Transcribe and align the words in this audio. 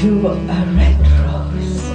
to 0.00 0.28
a 0.28 0.34
red 0.76 0.98
rose. 1.20 1.90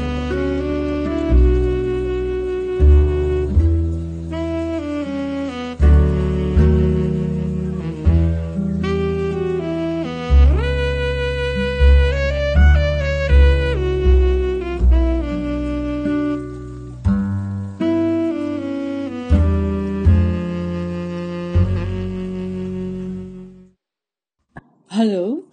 Hello, 24.91 25.45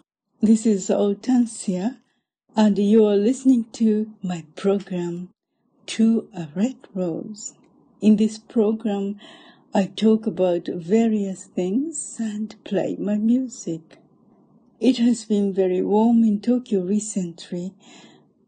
this 0.43 0.67
is 0.67 0.89
Hortensia, 0.91 2.02
and 2.55 2.77
you 2.77 3.07
are 3.07 3.17
listening 3.17 3.65
to 3.73 4.13
my 4.23 4.45
program, 4.57 5.31
To 5.87 6.29
a 6.37 6.49
Red 6.55 6.77
Rose. 6.95 7.55
In 8.03 8.17
this 8.17 8.39
program, 8.39 9.19
I 9.75 9.87
talk 9.87 10.27
about 10.27 10.67
various 10.67 11.45
things 11.45 12.17
and 12.19 12.55
play 12.63 12.97
my 12.99 13.17
music. 13.17 13.97
It 14.81 14.99
has 14.99 15.25
been 15.25 15.55
very 15.55 15.81
warm 15.81 16.25
in 16.25 16.41
Tokyo 16.41 16.83
recently. 16.83 17.73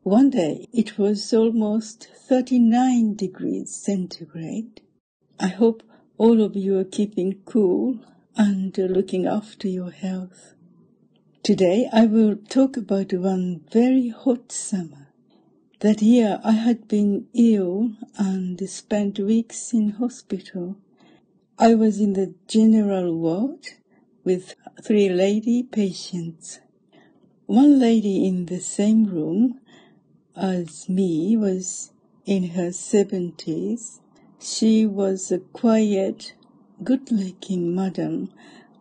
One 0.02 0.28
day 0.28 0.68
it 0.70 0.98
was 0.98 1.32
almost 1.32 2.08
39 2.28 3.14
degrees 3.14 3.74
centigrade. 3.74 4.82
I 5.40 5.48
hope 5.48 5.82
all 6.18 6.42
of 6.42 6.56
you 6.56 6.78
are 6.78 6.84
keeping 6.84 7.40
cool 7.46 8.00
and 8.36 8.76
looking 8.76 9.26
after 9.26 9.66
your 9.66 9.90
health. 9.90 10.54
Today 11.44 11.90
I 11.92 12.06
will 12.06 12.36
talk 12.36 12.78
about 12.78 13.12
one 13.12 13.66
very 13.70 14.08
hot 14.08 14.50
summer. 14.50 15.08
That 15.80 16.00
year 16.00 16.40
I 16.42 16.52
had 16.52 16.88
been 16.88 17.26
ill 17.34 17.90
and 18.16 18.58
spent 18.66 19.18
weeks 19.18 19.74
in 19.74 19.90
hospital. 19.90 20.78
I 21.58 21.74
was 21.74 22.00
in 22.00 22.14
the 22.14 22.32
general 22.48 23.14
ward 23.14 23.68
with 24.24 24.54
three 24.82 25.10
lady 25.10 25.62
patients. 25.62 26.60
One 27.44 27.78
lady 27.78 28.26
in 28.26 28.46
the 28.46 28.60
same 28.60 29.04
room 29.04 29.60
as 30.34 30.88
me 30.88 31.36
was 31.36 31.92
in 32.24 32.52
her 32.52 32.72
seventies. 32.72 34.00
She 34.40 34.86
was 34.86 35.30
a 35.30 35.40
quiet, 35.40 36.32
good-looking 36.82 37.74
madam 37.74 38.32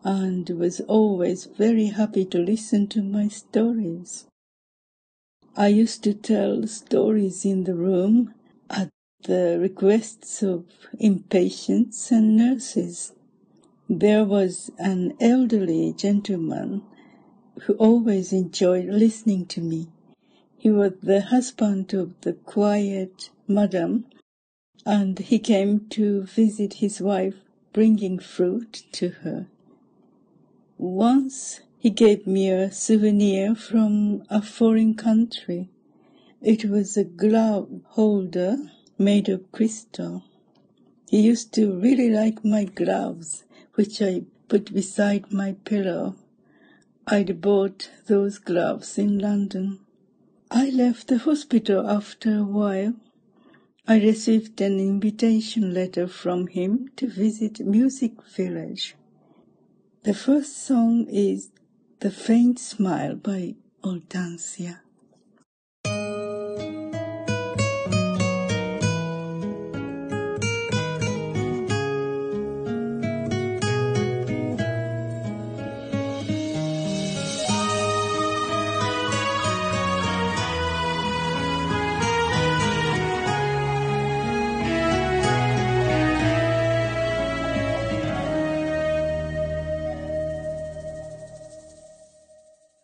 and 0.04 0.50
was 0.50 0.82
always 0.82 1.46
very 1.46 1.88
happy 1.88 2.26
to 2.26 2.38
listen 2.40 2.88
to 2.88 3.02
my 3.02 3.28
stories. 3.28 4.26
I 5.56 5.68
used 5.68 6.04
to 6.04 6.14
tell 6.14 6.68
stories 6.68 7.46
in 7.46 7.64
the 7.64 7.76
room 7.76 8.34
at 8.70 8.90
the 9.24 9.58
requests 9.59 10.44
of 10.44 10.66
inpatients 11.00 12.12
and 12.12 12.36
nurses. 12.36 13.14
There 13.88 14.26
was 14.26 14.72
an 14.78 15.14
elderly 15.22 15.94
gentleman 15.94 16.81
who 17.62 17.74
always 17.74 18.34
enjoyed 18.34 18.86
listening 18.86 19.46
to 19.46 19.62
me. 19.62 19.88
He 20.58 20.72
was 20.72 20.94
the 21.02 21.22
husband 21.22 21.94
of 21.94 22.20
the 22.22 22.34
quiet 22.34 23.30
madam, 23.48 24.06
and 24.86 25.20
he 25.20 25.40
came 25.40 25.88
to 25.90 26.24
visit 26.24 26.76
his 26.76 27.00
wife, 27.00 27.36
bringing 27.74 28.18
fruit 28.20 28.84
to 28.94 29.09
her. 29.09 29.48
Once 30.86 31.62
he 31.80 31.89
gave 31.89 32.28
me 32.28 32.52
a 32.52 32.70
souvenir 32.70 33.56
from 33.56 34.22
a 34.30 34.42
foreign 34.42 34.94
country. 34.94 35.70
It 36.42 36.66
was 36.66 36.98
a 36.98 37.06
glove 37.06 37.70
holder 37.92 38.58
made 38.98 39.30
of 39.30 39.50
crystal. 39.53 40.25
He 41.08 41.22
used 41.22 41.53
to 41.53 41.80
really 41.80 42.09
like 42.09 42.44
my 42.44 42.66
gloves, 42.66 43.46
which 43.75 44.02
I 44.02 44.24
put 44.50 44.74
beside 44.74 45.31
my 45.31 45.53
pillow. 45.63 46.18
I'd 47.08 47.40
bought 47.40 47.90
those 48.08 48.38
gloves 48.38 48.97
in 48.97 49.19
London. 49.19 49.79
I 50.52 50.69
left 50.69 51.08
the 51.08 51.19
hospital 51.19 51.90
after 51.90 52.40
a 52.40 52.44
while. 52.44 52.94
I 53.88 54.02
received 54.02 54.59
an 54.59 54.81
invitation 54.81 55.74
letter 55.74 56.08
from 56.08 56.47
him 56.47 56.90
to 56.97 57.08
visit 57.08 57.62
Music 57.62 58.22
Village. 58.35 58.97
The 60.03 60.14
first 60.14 60.58
song 60.58 61.08
is 61.08 61.50
The 62.02 62.12
Faint 62.12 62.59
Smile 62.59 63.16
by 63.16 63.56
Hortensia. 63.86 64.83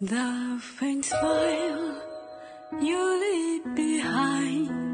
The 0.01 0.61
faint 0.61 1.03
smile 1.03 2.01
you 2.81 3.19
leave 3.19 3.75
behind 3.75 4.88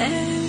Every 0.00 0.39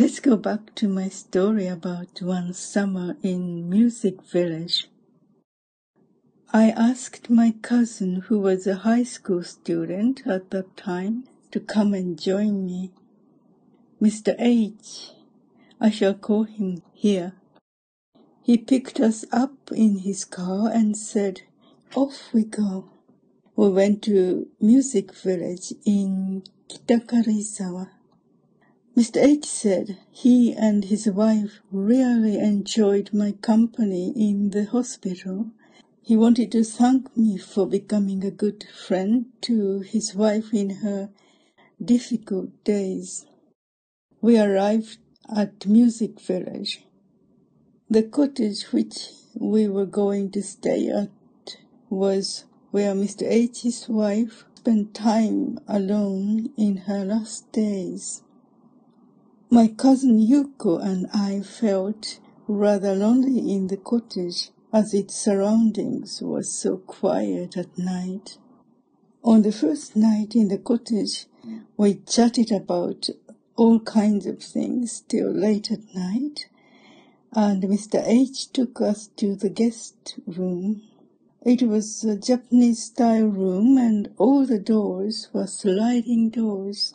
Let's 0.00 0.20
go 0.20 0.36
back 0.36 0.76
to 0.76 0.86
my 0.86 1.08
story 1.08 1.66
about 1.66 2.22
one 2.22 2.52
summer 2.52 3.16
in 3.20 3.68
Music 3.68 4.22
Village. 4.22 4.86
I 6.52 6.70
asked 6.70 7.28
my 7.28 7.56
cousin, 7.62 8.22
who 8.28 8.38
was 8.38 8.68
a 8.68 8.86
high 8.86 9.02
school 9.02 9.42
student 9.42 10.24
at 10.24 10.52
that 10.52 10.76
time, 10.76 11.24
to 11.50 11.58
come 11.58 11.94
and 11.94 12.16
join 12.16 12.64
me. 12.64 12.92
Mr. 14.00 14.36
H, 14.38 15.10
I 15.80 15.90
shall 15.90 16.14
call 16.14 16.44
him 16.44 16.82
here. 16.94 17.32
He 18.44 18.56
picked 18.56 19.00
us 19.00 19.24
up 19.32 19.72
in 19.72 19.98
his 19.98 20.24
car 20.24 20.70
and 20.72 20.96
said, 20.96 21.40
Off 21.96 22.32
we 22.32 22.44
go. 22.44 22.88
We 23.56 23.68
went 23.70 24.04
to 24.04 24.46
Music 24.60 25.12
Village 25.12 25.72
in 25.84 26.44
Kitakaruizawa. 26.68 27.97
Mr. 28.98 29.22
H 29.22 29.44
said 29.44 29.96
he 30.10 30.52
and 30.52 30.86
his 30.86 31.06
wife 31.06 31.60
really 31.70 32.36
enjoyed 32.36 33.14
my 33.14 33.30
company 33.30 34.12
in 34.16 34.50
the 34.50 34.64
hospital. 34.64 35.52
He 36.02 36.16
wanted 36.16 36.50
to 36.50 36.64
thank 36.64 37.16
me 37.16 37.36
for 37.38 37.64
becoming 37.64 38.24
a 38.24 38.32
good 38.32 38.64
friend 38.64 39.26
to 39.42 39.82
his 39.82 40.16
wife 40.16 40.52
in 40.52 40.70
her 40.82 41.10
difficult 41.80 42.64
days. 42.64 43.24
We 44.20 44.36
arrived 44.36 44.98
at 45.32 45.64
Music 45.64 46.20
Village. 46.20 46.82
The 47.88 48.02
cottage 48.02 48.64
which 48.72 49.10
we 49.32 49.68
were 49.68 49.86
going 49.86 50.32
to 50.32 50.42
stay 50.42 50.88
at 50.88 51.56
was 51.88 52.46
where 52.72 52.96
Mr. 52.96 53.30
H's 53.30 53.88
wife 53.88 54.44
spent 54.56 54.92
time 54.92 55.60
alone 55.68 56.50
in 56.56 56.78
her 56.88 57.04
last 57.04 57.52
days. 57.52 58.24
My 59.50 59.68
cousin 59.68 60.20
Yuko 60.20 60.78
and 60.78 61.06
I 61.14 61.40
felt 61.40 62.20
rather 62.46 62.94
lonely 62.94 63.50
in 63.50 63.68
the 63.68 63.78
cottage 63.78 64.50
as 64.74 64.92
its 64.92 65.14
surroundings 65.14 66.20
were 66.20 66.42
so 66.42 66.76
quiet 66.76 67.56
at 67.56 67.78
night. 67.78 68.36
On 69.24 69.40
the 69.40 69.50
first 69.50 69.96
night 69.96 70.36
in 70.36 70.48
the 70.48 70.58
cottage, 70.58 71.24
we 71.78 71.94
chatted 71.94 72.52
about 72.52 73.08
all 73.56 73.80
kinds 73.80 74.26
of 74.26 74.42
things 74.42 75.00
till 75.08 75.30
late 75.30 75.72
at 75.72 75.94
night, 75.94 76.48
and 77.32 77.62
Mr. 77.62 78.06
H 78.06 78.52
took 78.52 78.82
us 78.82 79.08
to 79.16 79.34
the 79.34 79.48
guest 79.48 80.18
room. 80.26 80.82
It 81.40 81.62
was 81.62 82.04
a 82.04 82.16
Japanese 82.16 82.84
style 82.84 83.28
room 83.28 83.78
and 83.78 84.10
all 84.18 84.44
the 84.44 84.58
doors 84.58 85.30
were 85.32 85.46
sliding 85.46 86.28
doors. 86.28 86.92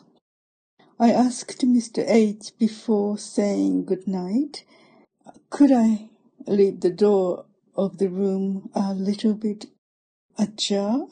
I 0.98 1.10
asked 1.10 1.66
Mr. 1.66 2.04
H 2.06 2.52
before 2.56 3.18
saying 3.18 3.86
good 3.86 4.06
night, 4.06 4.64
could 5.50 5.72
I 5.72 6.10
leave 6.46 6.80
the 6.80 6.90
door 6.90 7.46
of 7.74 7.98
the 7.98 8.08
room 8.08 8.70
a 8.74 8.94
little 8.94 9.34
bit 9.34 9.66
ajar? 10.38 11.08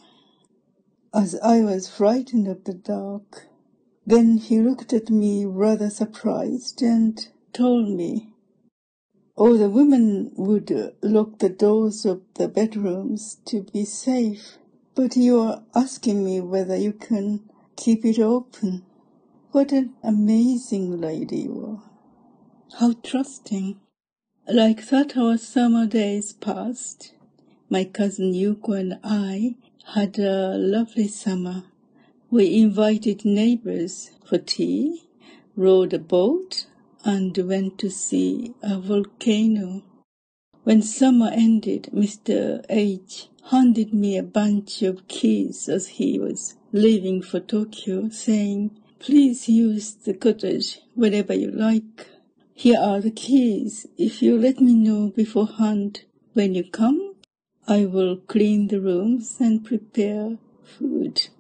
As 1.12 1.34
I 1.40 1.62
was 1.62 1.88
frightened 1.88 2.46
of 2.46 2.62
the 2.62 2.74
dark. 2.74 3.48
Then 4.06 4.38
he 4.38 4.60
looked 4.60 4.92
at 4.92 5.10
me 5.10 5.44
rather 5.44 5.90
surprised 5.90 6.80
and 6.80 7.28
told 7.52 7.88
me, 7.88 8.28
Oh, 9.36 9.56
the 9.56 9.68
women 9.70 10.32
would 10.36 10.94
lock 11.02 11.38
the 11.38 11.48
doors 11.48 12.04
of 12.04 12.22
the 12.34 12.46
bedrooms 12.46 13.38
to 13.46 13.62
be 13.62 13.84
safe, 13.84 14.58
but 14.94 15.16
you 15.16 15.40
are 15.40 15.64
asking 15.74 16.24
me 16.24 16.40
whether 16.40 16.76
you 16.76 16.92
can 16.92 17.48
keep 17.76 18.04
it 18.04 18.20
open. 18.20 18.84
What 19.52 19.70
an 19.70 19.92
amazing 20.02 20.98
lady 20.98 21.40
you 21.40 21.66
are. 21.66 22.78
How 22.78 22.94
trusting. 23.02 23.78
Like 24.48 24.88
that 24.88 25.14
our 25.14 25.36
summer 25.36 25.84
days 25.84 26.32
passed. 26.32 27.12
My 27.68 27.84
cousin 27.84 28.32
Yuko 28.32 28.80
and 28.80 28.98
I 29.04 29.56
had 29.94 30.18
a 30.18 30.56
lovely 30.56 31.06
summer. 31.06 31.64
We 32.30 32.62
invited 32.62 33.26
neighbors 33.26 34.12
for 34.24 34.38
tea, 34.38 35.02
rowed 35.54 35.92
a 35.92 35.98
boat, 35.98 36.64
and 37.04 37.36
went 37.36 37.76
to 37.80 37.90
see 37.90 38.54
a 38.62 38.80
volcano. 38.80 39.82
When 40.64 40.80
summer 40.80 41.30
ended, 41.30 41.90
Mr. 41.92 42.64
H 42.70 43.28
handed 43.50 43.92
me 43.92 44.16
a 44.16 44.22
bunch 44.22 44.80
of 44.80 45.06
keys 45.08 45.68
as 45.68 45.88
he 45.88 46.18
was 46.18 46.54
leaving 46.72 47.20
for 47.20 47.38
Tokyo, 47.38 48.08
saying, 48.08 48.78
Please 49.02 49.48
use 49.48 49.94
the 49.94 50.14
cottage 50.14 50.78
whenever 50.94 51.34
you 51.34 51.50
like. 51.50 52.06
Here 52.54 52.78
are 52.78 53.00
the 53.00 53.10
keys. 53.10 53.84
If 53.98 54.22
you 54.22 54.38
let 54.38 54.60
me 54.60 54.74
know 54.74 55.08
beforehand 55.08 56.04
when 56.34 56.54
you 56.54 56.62
come, 56.62 57.16
I 57.66 57.84
will 57.84 58.18
clean 58.18 58.68
the 58.68 58.80
rooms 58.80 59.38
and 59.40 59.64
prepare 59.64 60.38
food. 60.62 61.30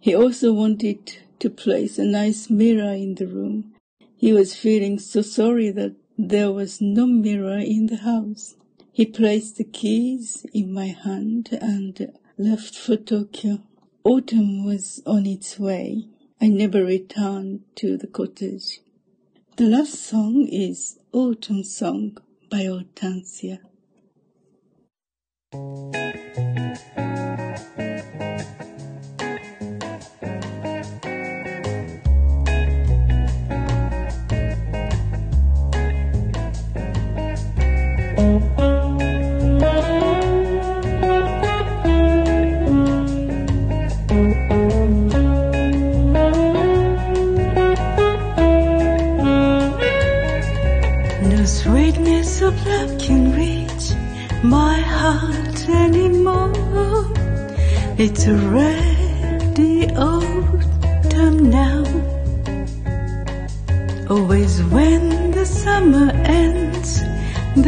He 0.00 0.12
also 0.12 0.52
wanted 0.52 1.18
to 1.38 1.50
place 1.50 2.00
a 2.00 2.04
nice 2.04 2.50
mirror 2.50 2.92
in 2.94 3.14
the 3.14 3.28
room. 3.28 3.74
He 4.16 4.32
was 4.32 4.56
feeling 4.56 4.98
so 4.98 5.22
sorry 5.22 5.70
that 5.70 5.94
there 6.18 6.50
was 6.50 6.80
no 6.80 7.06
mirror 7.06 7.58
in 7.58 7.86
the 7.86 7.98
house. 7.98 8.56
He 8.90 9.06
placed 9.06 9.56
the 9.56 9.62
keys 9.62 10.46
in 10.52 10.72
my 10.72 10.86
hand 10.88 11.50
and 11.62 12.12
left 12.36 12.74
for 12.74 12.96
Tokyo. 12.96 13.60
Autumn 14.02 14.64
was 14.64 15.00
on 15.06 15.26
its 15.26 15.60
way. 15.60 16.08
I 16.40 16.48
never 16.48 16.84
returned 16.84 17.62
to 17.76 17.96
the 17.96 18.06
cottage. 18.06 18.80
The 19.56 19.66
last 19.66 19.94
song 19.94 20.48
is 20.48 20.98
Autumn 21.12 21.62
Song 21.62 22.18
by 22.50 22.64
Hortensia. 22.64 23.60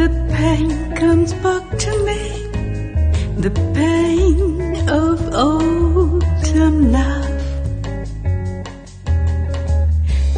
The 0.07 0.35
pain 0.37 0.95
comes 0.95 1.33
back 1.45 1.65
to 1.85 1.91
me. 2.07 2.23
The 3.47 3.53
pain 3.75 4.89
of 4.89 5.19
autumn 5.35 6.93
love. 6.93 7.43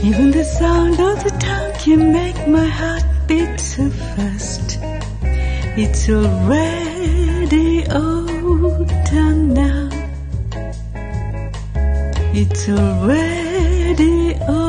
Even 0.02 0.30
the 0.30 0.44
sound 0.58 0.98
of 1.10 1.22
the 1.22 1.34
tongue 1.46 1.72
can 1.84 2.12
make 2.12 2.40
my 2.48 2.68
heart 2.80 3.04
beat 3.26 3.60
so 3.60 3.90
fast. 3.90 4.78
It's 5.82 6.08
already 6.08 7.86
autumn 7.88 9.52
now. 9.52 9.90
It's 12.40 12.68
already 12.70 14.34
autumn 14.36 14.67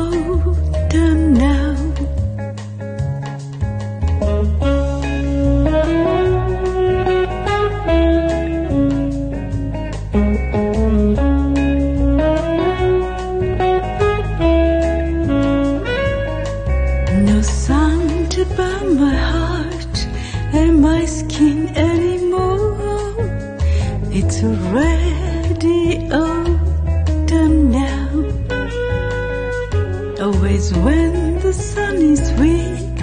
When 30.72 31.40
the 31.40 31.52
sun 31.52 31.96
is 31.96 32.32
weak, 32.34 32.96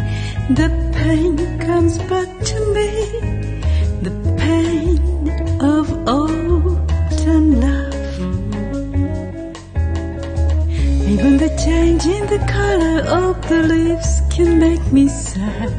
the 0.56 0.70
pain 0.94 1.60
comes 1.60 1.98
back 1.98 2.30
to 2.52 2.74
me. 2.74 2.90
The 4.02 4.12
pain 4.38 5.30
of 5.60 5.92
autumn 6.08 7.60
love. 7.60 7.94
Even 11.12 11.38
the 11.38 11.50
change 11.64 12.06
in 12.06 12.26
the 12.28 12.40
color 12.48 13.02
of 13.02 13.50
the 13.50 13.64
leaves 13.64 14.22
can 14.32 14.60
make 14.60 14.86
me 14.94 15.10
sad. 15.10 15.74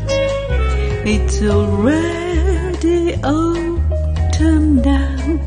It's 1.07 1.41
already 1.43 3.15
autumn 3.25 4.83
now. 4.83 5.41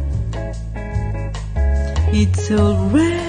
It's 2.11 2.49
already 2.49 3.20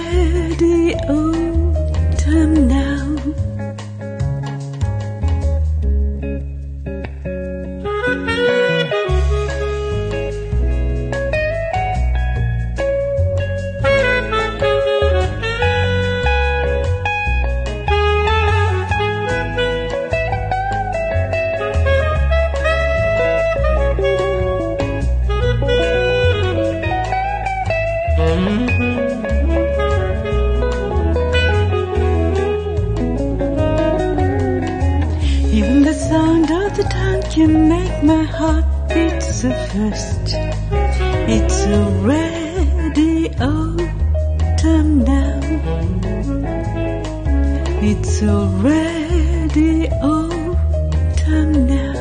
It's 47.85 48.23
already 48.23 49.89
autumn 49.89 51.67
now. 51.67 51.93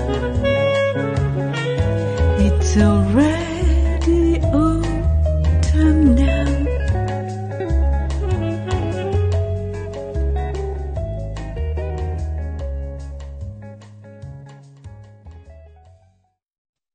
It's 2.39 2.77
already 2.77 4.41
autumn 4.41 6.15
now. 6.15 6.43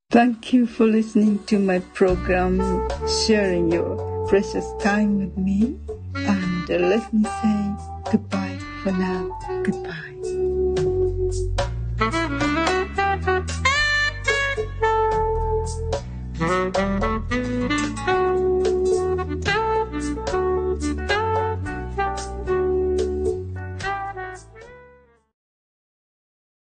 Thank 0.09 0.53
you 0.53 0.65
for 0.65 0.85
listening 0.85 1.43
to 1.47 1.59
my 1.59 1.79
program, 1.93 2.87
sharing 3.25 3.71
your 3.71 4.25
precious 4.29 4.65
time 4.79 5.17
with 5.19 5.37
me. 5.37 5.77
And 6.25 6.71
uh, 6.71 6.77
let 6.77 7.13
me 7.13 7.23
say 7.23 7.75
goodbye 8.11 8.59
for 8.83 8.91
now. 8.91 9.39
Goodbye. 9.63 10.03